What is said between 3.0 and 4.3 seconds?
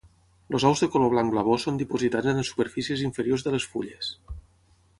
inferiors de les fulles.